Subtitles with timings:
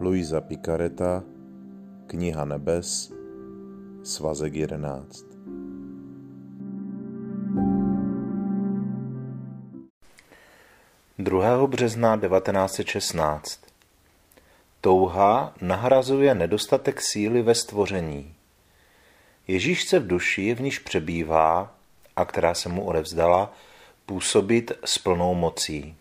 [0.00, 1.22] Luisa Picareta,
[2.06, 3.12] Kniha nebes,
[4.02, 5.24] svazek 11.
[11.18, 13.60] Druhého března 1916
[14.80, 18.34] Touha nahrazuje nedostatek síly ve stvoření.
[19.48, 21.74] Ježíš se v duši, v níž přebývá
[22.16, 23.52] a která se mu odevzdala,
[24.06, 25.96] působit s plnou mocí.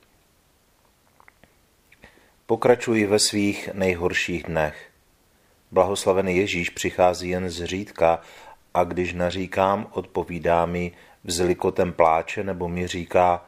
[2.49, 4.89] Pokračuji ve svých nejhorších dnech.
[5.71, 8.21] Blahoslavený Ježíš přichází jen zřídka
[8.73, 10.91] a když naříkám, odpovídá mi
[11.23, 13.45] vzlikotem pláče nebo mi říká,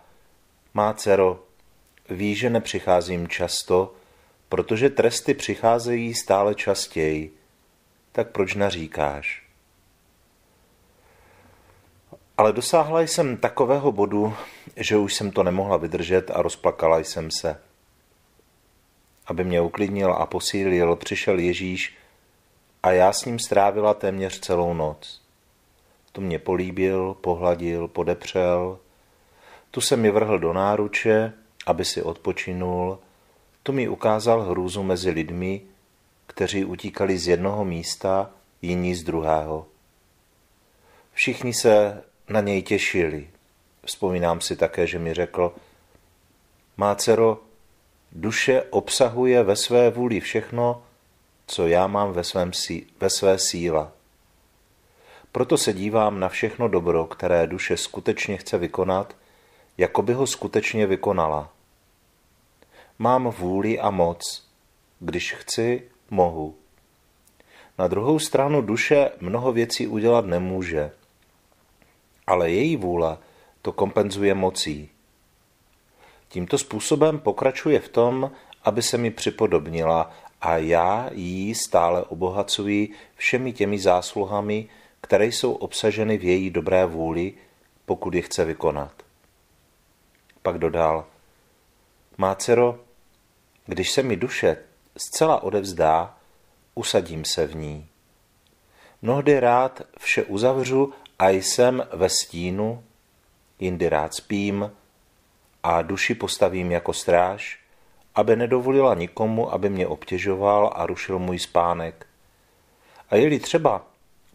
[0.73, 1.43] má dcero,
[2.09, 3.93] ví, že nepřicházím často,
[4.49, 7.33] protože tresty přicházejí stále častěji,
[8.11, 9.43] tak proč naříkáš?
[12.37, 14.33] Ale dosáhla jsem takového bodu,
[14.75, 17.70] že už jsem to nemohla vydržet a rozplakala jsem se.
[19.31, 21.97] Aby mě uklidnil a posílil, přišel Ježíš
[22.83, 25.21] a já s ním strávila téměř celou noc.
[26.11, 28.79] Tu mě políbil, pohladil, podepřel,
[29.71, 31.33] tu se mi vrhl do náruče,
[31.65, 32.99] aby si odpočinul,
[33.63, 35.61] tu mi ukázal hrůzu mezi lidmi,
[36.27, 38.29] kteří utíkali z jednoho místa,
[38.61, 39.65] jiní z druhého.
[41.13, 43.29] Všichni se na něj těšili.
[43.85, 45.53] Vzpomínám si také, že mi řekl,
[46.77, 47.39] má dcero,
[48.11, 50.83] duše obsahuje ve své vůli všechno,
[51.47, 52.51] co já mám ve, svém,
[52.99, 53.91] ve své síle.
[55.31, 59.15] Proto se dívám na všechno dobro, které duše skutečně chce vykonat,
[59.77, 61.49] jako by ho skutečně vykonala.
[62.99, 64.47] Mám vůli a moc.
[64.99, 66.55] Když chci, mohu.
[67.77, 70.91] Na druhou stranu duše mnoho věcí udělat nemůže
[72.31, 73.17] ale její vůle
[73.61, 74.89] to kompenzuje mocí.
[76.31, 78.31] Tímto způsobem pokračuje v tom,
[78.63, 80.11] aby se mi připodobnila
[80.41, 84.69] a já jí stále obohacuji všemi těmi zásluhami,
[85.01, 87.33] které jsou obsaženy v její dobré vůli,
[87.85, 88.91] pokud je chce vykonat.
[90.41, 91.05] Pak dodal,
[92.17, 92.79] má dcero,
[93.65, 94.57] když se mi duše
[94.97, 96.17] zcela odevzdá,
[96.75, 97.87] usadím se v ní.
[99.01, 102.83] Mnohdy rád vše uzavřu a jsem ve stínu,
[103.59, 104.71] jindy rád spím
[105.63, 107.59] a duši postavím jako stráž,
[108.15, 112.05] aby nedovolila nikomu, aby mě obtěžoval a rušil můj spánek.
[113.09, 113.85] A je-li třeba,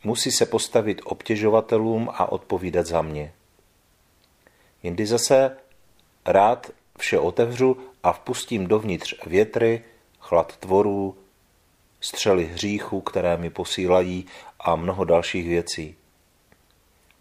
[0.05, 3.33] musí se postavit obtěžovatelům a odpovídat za mě.
[4.83, 5.57] Jindy zase
[6.27, 9.85] rád vše otevřu a vpustím dovnitř větry,
[10.21, 11.19] chlad tvorů,
[12.01, 14.27] střely hříchů, které mi posílají
[14.61, 15.97] a mnoho dalších věcí.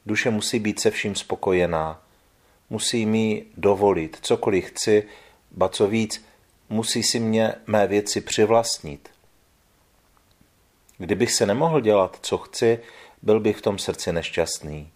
[0.06, 2.05] Duše musí být se vším spokojená.
[2.70, 5.08] Musí mi dovolit cokoliv chci,
[5.52, 6.26] ba co víc,
[6.70, 9.10] musí si mě mé věci přivlastnit.
[10.98, 12.80] Kdybych se nemohl dělat, co chci,
[13.22, 14.92] byl bych v tom srdci nešťastný.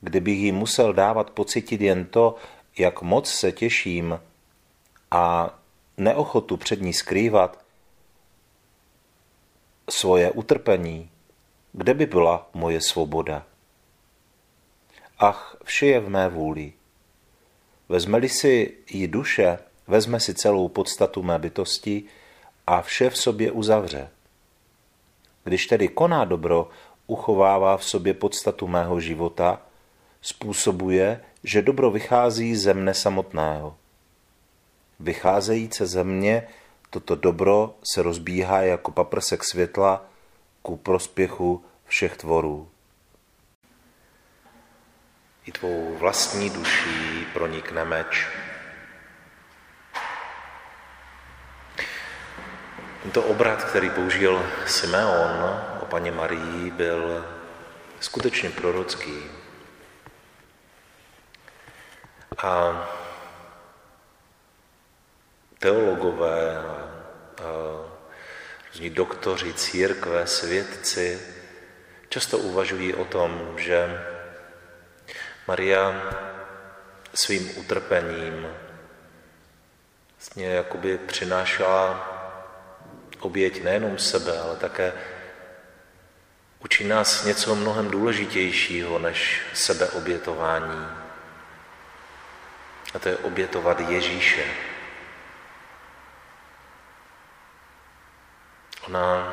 [0.00, 2.36] Kdybych jí musel dávat pocitit jen to,
[2.78, 4.20] jak moc se těším
[5.10, 5.54] a
[5.96, 7.64] neochotu před ní skrývat
[9.90, 11.10] svoje utrpení,
[11.72, 13.46] kde by byla moje svoboda?
[15.20, 16.72] Ach, vše je v mé vůli.
[17.88, 22.04] Vezme-li si ji duše, vezme si celou podstatu mé bytosti
[22.66, 24.10] a vše v sobě uzavře.
[25.44, 26.68] Když tedy koná dobro,
[27.06, 29.62] uchovává v sobě podstatu mého života,
[30.22, 33.76] způsobuje, že dobro vychází ze mne samotného.
[35.00, 36.48] Vycházejíce ze mě,
[36.90, 40.04] toto dobro se rozbíhá jako paprsek světla
[40.62, 42.68] ku prospěchu všech tvorů
[45.48, 48.28] i tvou vlastní duší pronikne meč.
[53.02, 57.26] Tento obrat, který použil Simeon o paně Marii, byl
[58.00, 59.24] skutečně prorocký.
[62.38, 62.84] A
[65.58, 66.62] teologové,
[68.68, 71.20] různí doktoři, církve, svědci
[72.08, 74.04] často uvažují o tom, že
[75.48, 75.92] Maria
[77.14, 78.48] svým utrpením
[80.16, 82.08] vlastně jakoby přinášela
[83.20, 84.92] oběť nejenom sebe, ale také
[86.64, 90.86] učí nás něco mnohem důležitějšího než sebeobětování.
[92.94, 94.44] A to je obětovat Ježíše.
[98.86, 99.28] Ona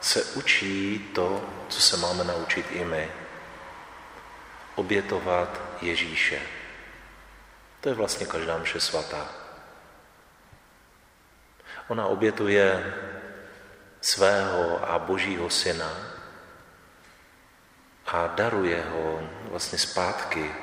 [0.00, 3.10] se učí to, co se máme naučit i my
[4.76, 6.40] obětovat Ježíše.
[7.80, 9.28] To je vlastně každá mše svatá.
[11.88, 12.94] Ona obětuje
[14.00, 15.92] svého a božího syna
[18.06, 20.54] a daruje ho vlastně zpátky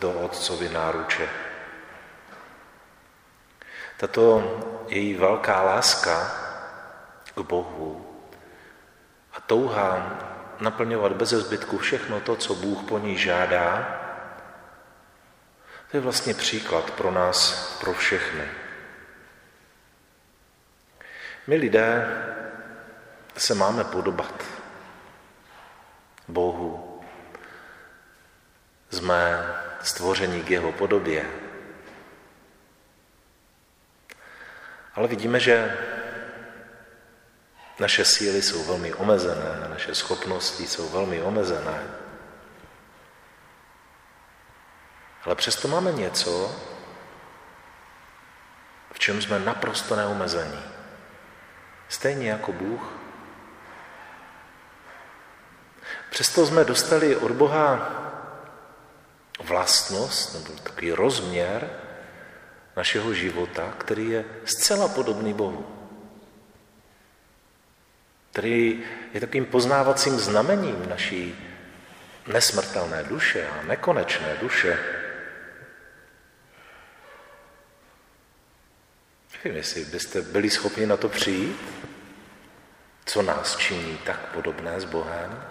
[0.00, 1.28] do otcovy náruče.
[3.96, 4.42] Tato
[4.88, 6.32] její velká láska
[7.34, 8.20] k Bohu
[9.32, 10.18] a touha
[10.64, 14.00] naplňovat bez zbytku všechno to, co Bůh po ní žádá,
[15.90, 18.48] to je vlastně příklad pro nás, pro všechny.
[21.46, 22.06] My lidé
[23.36, 24.44] se máme podobat
[26.28, 27.00] Bohu.
[28.90, 29.46] Jsme
[29.82, 31.30] stvoření k jeho podobě.
[34.94, 35.76] Ale vidíme, že
[37.78, 41.82] naše síly jsou velmi omezené, naše schopnosti jsou velmi omezené.
[45.24, 46.56] Ale přesto máme něco,
[48.92, 50.62] v čem jsme naprosto neomezení.
[51.88, 52.82] Stejně jako Bůh.
[56.10, 57.90] Přesto jsme dostali od Boha
[59.44, 61.70] vlastnost nebo takový rozměr
[62.76, 65.83] našeho života, který je zcela podobný Bohu.
[68.34, 68.82] Který
[69.14, 71.38] je takovým poznávacím znamením naší
[72.26, 74.78] nesmrtelné duše a nekonečné duše.
[79.34, 81.60] Nevím, jestli byste byli schopni na to přijít,
[83.04, 85.44] co nás činí tak podobné s Bohem.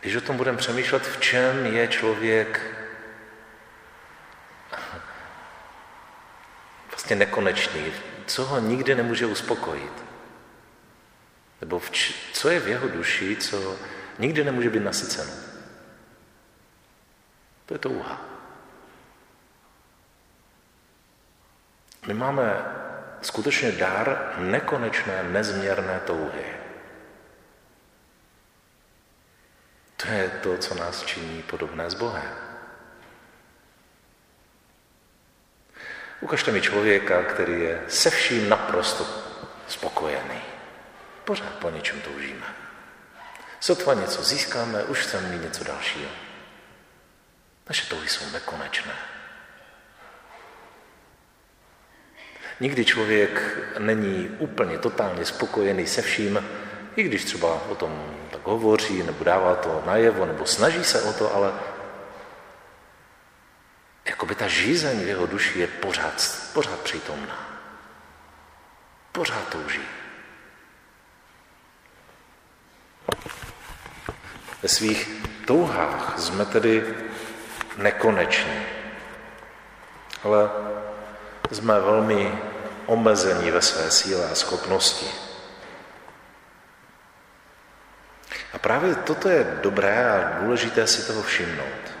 [0.00, 2.83] Když o tom budeme přemýšlet, v čem je člověk
[7.14, 7.92] vlastně nekonečný,
[8.26, 10.04] co ho nikdy nemůže uspokojit.
[11.60, 13.76] Nebo č- co je v jeho duši, co
[14.18, 15.32] nikdy nemůže být nasyceno.
[17.66, 18.20] To je touha.
[22.06, 22.64] My máme
[23.22, 26.44] skutečně dar nekonečné, nezměrné touhy.
[29.96, 32.53] To je to, co nás činí podobné s Bohem.
[36.20, 39.06] Ukažte mi člověka, který je se vším naprosto
[39.68, 40.40] spokojený.
[41.24, 42.46] Pořád po něčem toužíme.
[43.60, 46.10] Sotva něco získáme, už chceme mít něco dalšího.
[47.68, 48.92] Naše touhy jsou nekonečné.
[52.60, 56.48] Nikdy člověk není úplně totálně spokojený se vším,
[56.96, 61.12] i když třeba o tom tak hovoří, nebo dává to najevo, nebo snaží se o
[61.12, 61.52] to, ale
[64.24, 66.16] jakoby ta žízeň v jeho duši je pořád,
[66.52, 67.36] pořád přítomná.
[69.12, 69.84] Pořád touží.
[74.62, 75.08] Ve svých
[75.46, 76.94] touhách jsme tedy
[77.76, 78.62] nekoneční,
[80.22, 80.50] ale
[81.50, 82.38] jsme velmi
[82.86, 85.06] omezení ve své síle a schopnosti.
[88.52, 91.93] A právě toto je dobré a důležité si toho všimnout.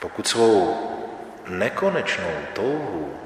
[0.00, 0.84] Pokud svou
[1.46, 3.20] nekonečnou touhu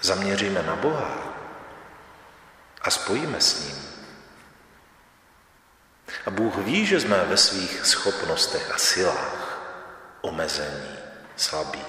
[0.00, 1.34] zaměříme na Boha
[2.82, 3.92] a spojíme s ním,
[6.26, 9.58] a Bůh ví, že jsme ve svých schopnostech a silách
[10.20, 10.96] omezení,
[11.36, 11.84] slabí.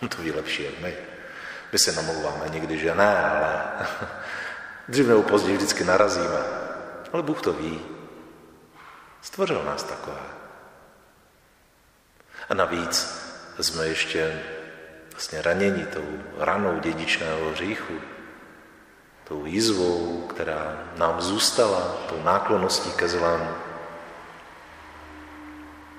[0.08, 0.96] To ví lepší jak my.
[1.72, 3.64] My se namlouváme někdy, že ne, ale
[4.88, 6.38] dřív nebo později vždycky narazíme.
[7.12, 7.80] Ale Bůh to ví.
[9.22, 10.37] Stvořil nás takové.
[12.48, 13.18] A navíc
[13.60, 14.42] jsme ještě
[15.12, 18.00] vlastně raněni tou ranou dědičného hříchu,
[19.24, 23.54] tou jízvou, která nám zůstala, tou náklonností ke zlému.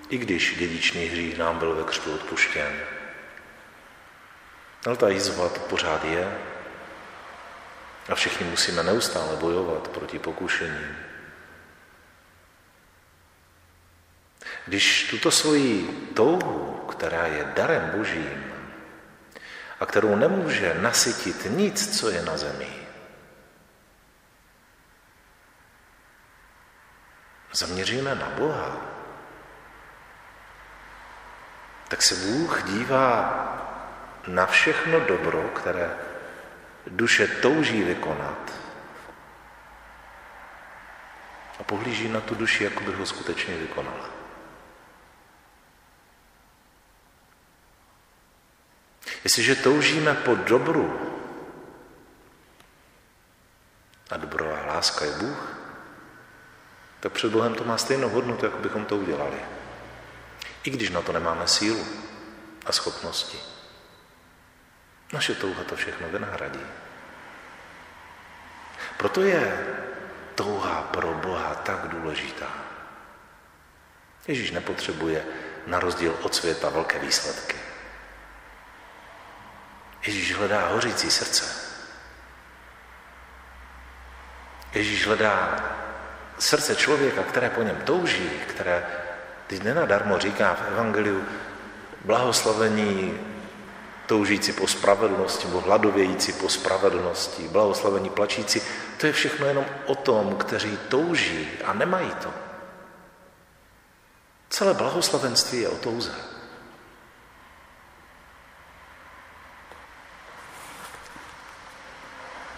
[0.09, 2.73] I když dědičný hřích nám byl ve křtu odpuštěn.
[4.85, 6.37] Ale ta jízva to pořád je.
[8.09, 11.08] A všichni musíme neustále bojovat proti pokušením.
[14.65, 18.53] Když tuto svoji touhu, která je darem božím
[19.79, 22.73] a kterou nemůže nasytit nic, co je na zemi,
[27.51, 28.77] zaměříme na Boha,
[31.87, 33.45] tak se Bůh dívá
[34.27, 35.97] na všechno dobro, které
[36.87, 38.53] duše touží vykonat
[41.59, 44.18] a pohlíží na tu duši, jako by ho skutečně vykonala.
[49.23, 51.09] Jestliže toužíme po dobru,
[54.09, 55.55] a dobrová láska je Bůh,
[56.99, 59.37] tak před Bohem to má stejnou hodnotu, jako bychom to udělali.
[60.63, 61.85] I když na to nemáme sílu
[62.65, 63.37] a schopnosti.
[65.13, 66.65] Naše touha to všechno vynahradí.
[68.97, 69.67] Proto je
[70.35, 72.51] touha pro Boha tak důležitá.
[74.27, 75.25] Ježíš nepotřebuje
[75.67, 77.68] na rozdíl od světa velké výsledky.
[80.05, 81.45] Ježíš hledá hořící srdce.
[84.73, 85.59] Ježíš hledá
[86.39, 88.85] srdce člověka, které po něm touží, které
[89.47, 91.25] teď nenadarmo říká v Evangeliu
[92.05, 93.19] blahoslavení
[94.05, 98.61] toužící po spravedlnosti, nebo hladovějící po spravedlnosti, blahoslavení plačící,
[98.97, 102.33] to je všechno jenom o tom, kteří touží a nemají to.
[104.49, 106.11] Celé blahoslavenství je o touze.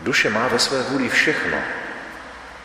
[0.01, 1.58] Duše má ve své vůli všechno.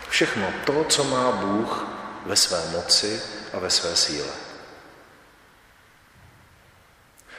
[0.09, 1.87] Všechno to, co má Bůh
[2.27, 4.33] ve své moci a ve své síle.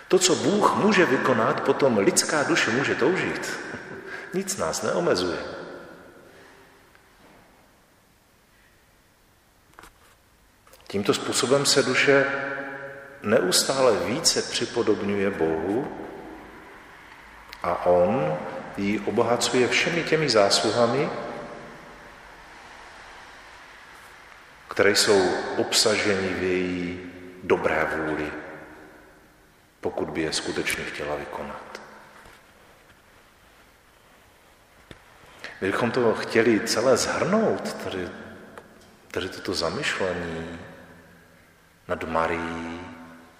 [0.07, 3.59] To, co Bůh může vykonat, potom lidská duše může toužit.
[4.33, 5.39] Nic nás neomezuje.
[10.87, 12.25] Tímto způsobem se duše
[13.23, 15.97] neustále více připodobňuje Bohu
[17.63, 18.37] a On
[18.77, 21.09] ji obohacuje všemi těmi zásluhami,
[24.67, 27.11] které jsou obsaženy v její
[27.43, 28.31] dobré vůli,
[29.81, 31.81] pokud by je skutečně chtěla vykonat.
[35.61, 38.09] My bychom to chtěli celé zhrnout, tady,
[39.11, 40.59] tady toto zamyšlení
[41.87, 42.81] nad Marií,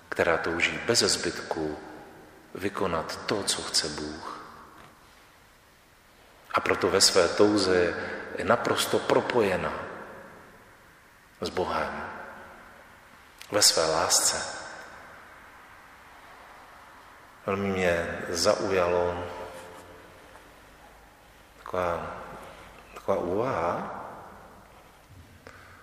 [0.10, 1.78] která touží bez zbytku
[2.56, 4.37] vykonat to, co chce Bůh.
[6.58, 7.94] A proto ve své touze
[8.38, 9.74] je naprosto propojena
[11.42, 12.10] s Bohem.
[13.52, 14.58] Ve své lásce.
[17.46, 19.28] Velmi mě zaujalo
[21.58, 22.18] taková,
[22.94, 24.04] taková úvaha,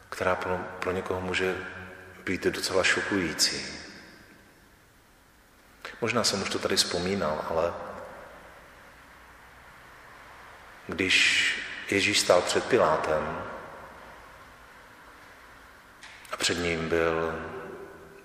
[0.09, 1.57] která pro, pro někoho může
[2.25, 3.67] být docela šokující.
[6.01, 7.75] Možná jsem už to tady vzpomínal, ale
[10.87, 11.51] když
[11.91, 13.43] Ježíš stál před Pilátem
[16.33, 17.43] a před ním byl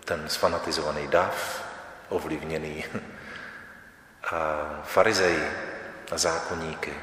[0.06, 1.66] ten sfanatizovaný dav,
[2.10, 2.86] ovlivněný
[4.24, 4.38] a
[4.84, 5.52] farizeji
[6.12, 6.94] a zákonníky.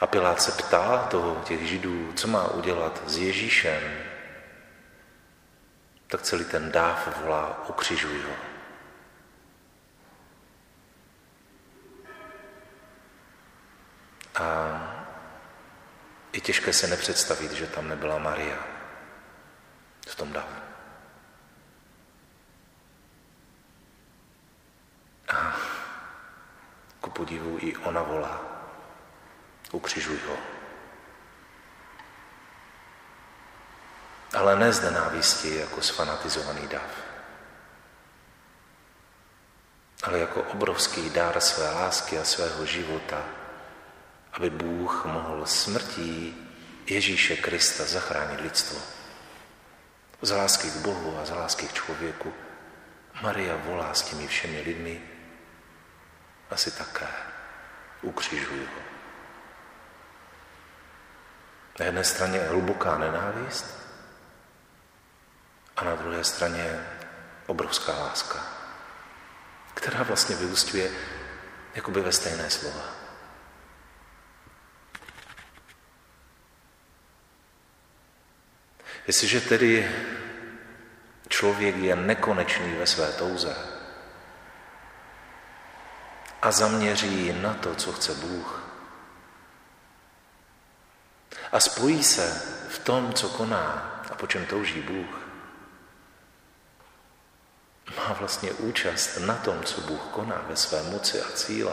[0.00, 3.82] A Pilát se ptá toho, těch židů, co má udělat s Ježíšem,
[6.06, 8.45] tak celý ten dáv volá, ukřižuj ho.
[14.36, 14.46] A
[16.32, 18.58] je těžké se nepředstavit, že tam nebyla Maria
[20.08, 20.56] v tom davu.
[25.28, 25.56] A
[27.00, 28.40] ku podivu i ona volá,
[29.72, 30.36] ukřižuj ho.
[34.34, 36.90] Ale ne z nenávisti jako sfanatizovaný dav,
[40.02, 43.24] ale jako obrovský dár své lásky a svého života,
[44.36, 46.36] aby Bůh mohl smrtí
[46.86, 48.78] Ježíše Krista zachránit lidstvo.
[50.22, 52.34] Z lásky k Bohu a z lásky k člověku
[53.22, 55.02] Maria volá s těmi všemi lidmi
[56.50, 57.06] asi také
[58.02, 58.82] ukřižují ho.
[61.78, 63.66] Na jedné straně hluboká nenávist
[65.76, 66.86] a na druhé straně
[67.46, 68.46] obrovská láska,
[69.74, 70.90] která vlastně vyústňuje
[71.74, 73.05] jakoby ve stejné slova.
[79.06, 79.90] Jestliže tedy
[81.28, 83.56] člověk je nekonečný ve své touze
[86.42, 88.62] a zaměří na to, co chce Bůh,
[91.52, 95.26] a spojí se v tom, co koná a po čem touží Bůh,
[97.96, 101.72] má vlastně účast na tom, co Bůh koná ve své moci a cíle.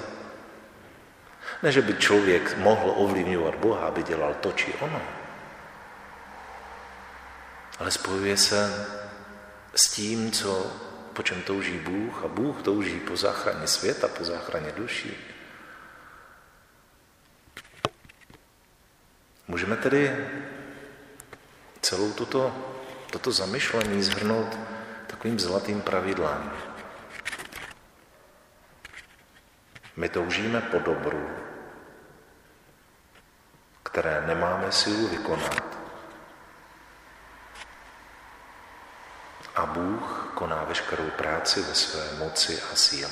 [1.63, 5.02] Ne, že by člověk mohl ovlivňovat Boha, aby dělal to či ono,
[7.80, 8.88] ale spojuje se
[9.75, 10.72] s tím, co,
[11.13, 15.18] po čem touží Bůh a Bůh touží po záchraně světa, po záchraně duší.
[19.48, 20.30] Můžeme tedy
[21.82, 22.56] celou tuto,
[23.12, 24.58] toto zamyšlení zhrnout
[25.08, 26.51] takovým zlatým pravidlem.
[29.96, 31.30] My toužíme po dobru,
[33.84, 35.73] které nemáme sílu vykonat.
[39.63, 43.12] A Bůh koná veškerou práci ve své moci a síle.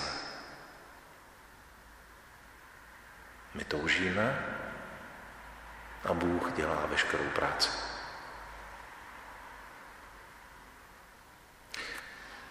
[3.54, 4.46] My toužíme
[6.06, 7.70] a Bůh dělá veškerou práci.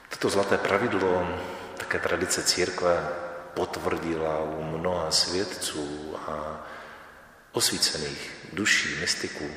[0.08, 1.40] Toto zlaté pravidlo,
[1.76, 3.08] také tradice církve,
[3.54, 6.66] potvrdila u mnoha svědců a
[7.52, 9.50] osvícených duší, mystiků,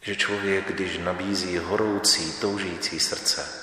[0.00, 3.60] že člověk, když nabízí horoucí, toužící srdce,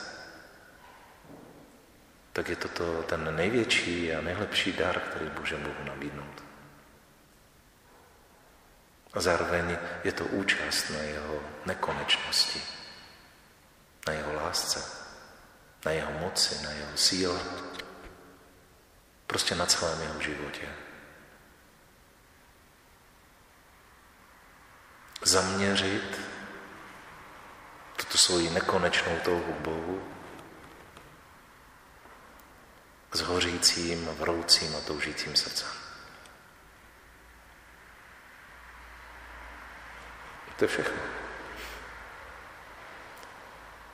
[2.34, 6.44] tak je toto ten největší a nejlepší dar, který může Bohu nabídnout.
[9.14, 12.62] A zároveň je to účast na jeho nekonečnosti,
[14.08, 14.92] na jeho lásce,
[15.86, 17.40] na jeho moci, na jeho síle,
[19.28, 20.70] prostě na celém jeho životě.
[25.22, 26.27] Zaměřit
[27.98, 30.02] tuto svoji nekonečnou touhu Bohu
[33.12, 35.68] s hořícím, vroucím a toužícím srdcem.
[40.58, 41.02] To je všechno.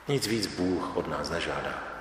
[0.08, 1.93] Nic víc Bůh od nás nežádá.